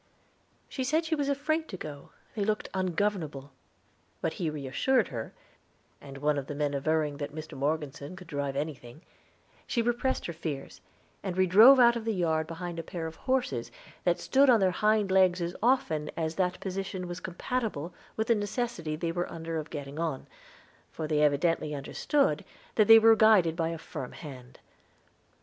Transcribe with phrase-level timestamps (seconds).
[0.67, 3.51] She said she was afraid to go, they looked ungovernable;
[4.19, 5.31] but he reassured her,
[6.01, 7.55] and one of the men averring that Mr.
[7.55, 9.03] Morgeson could drive anything,
[9.67, 10.81] she repressed her fears,
[11.21, 13.71] and we drove out of the yard behind a pair of horses
[14.03, 18.33] that stood on their hind legs as often as that position was compatible with the
[18.33, 20.25] necessity they were under of getting on,
[20.89, 22.43] for they evidently understood
[22.73, 24.59] that they were guided by a firm hand.